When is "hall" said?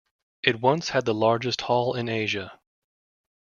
1.61-1.93